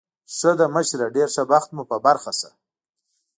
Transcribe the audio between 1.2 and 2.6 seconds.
ښه بخت مو په برخه شه.